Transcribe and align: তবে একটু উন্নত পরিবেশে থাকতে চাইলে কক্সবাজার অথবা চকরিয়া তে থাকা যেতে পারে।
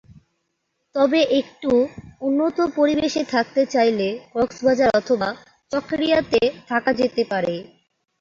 তবে 0.95 1.19
একটু 1.39 1.71
উন্নত 2.21 2.57
পরিবেশে 2.77 3.21
থাকতে 3.33 3.61
চাইলে 3.73 4.07
কক্সবাজার 4.33 4.91
অথবা 4.99 5.29
চকরিয়া 5.71 6.19
তে 6.31 6.41
থাকা 6.69 6.91
যেতে 6.99 7.23
পারে। 7.31 7.55